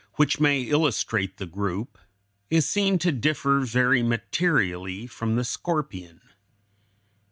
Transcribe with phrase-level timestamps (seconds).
[0.15, 1.99] 170), which may illustrate the group,
[2.49, 6.21] is seen to differ very materially from the scorpion.